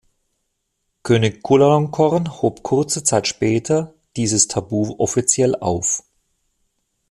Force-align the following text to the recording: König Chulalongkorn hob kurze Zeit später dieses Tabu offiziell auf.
König 1.03 1.43
Chulalongkorn 1.43 2.41
hob 2.41 2.63
kurze 2.63 3.03
Zeit 3.03 3.27
später 3.27 3.93
dieses 4.15 4.47
Tabu 4.47 4.95
offiziell 4.97 5.53
auf. 5.55 6.03